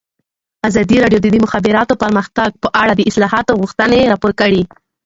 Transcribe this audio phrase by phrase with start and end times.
[0.69, 4.61] ازادي راډیو د د مخابراتو پرمختګ په اړه د اصلاحاتو غوښتنې راپور کړې.